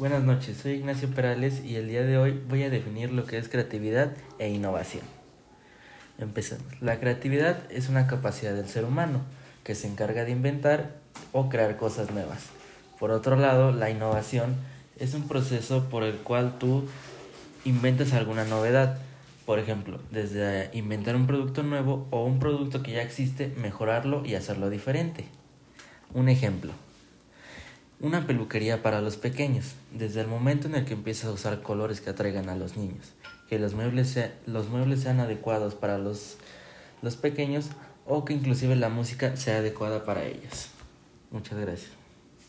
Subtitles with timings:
[0.00, 3.36] Buenas noches, soy Ignacio Perales y el día de hoy voy a definir lo que
[3.36, 5.02] es creatividad e innovación.
[6.18, 6.64] Empecemos.
[6.80, 9.20] La creatividad es una capacidad del ser humano
[9.62, 10.96] que se encarga de inventar
[11.32, 12.46] o crear cosas nuevas.
[12.98, 14.56] Por otro lado, la innovación
[14.98, 16.88] es un proceso por el cual tú
[17.66, 18.96] inventas alguna novedad.
[19.44, 24.34] Por ejemplo, desde inventar un producto nuevo o un producto que ya existe, mejorarlo y
[24.34, 25.26] hacerlo diferente.
[26.14, 26.72] Un ejemplo,
[28.00, 32.00] una peluquería para los pequeños, desde el momento en el que empiezas a usar colores
[32.00, 33.12] que atraigan a los niños,
[33.48, 36.38] que los muebles, los muebles sean adecuados para los,
[37.02, 37.66] los pequeños
[38.06, 40.68] o que inclusive la música sea adecuada para ellos.
[41.30, 41.99] Muchas gracias.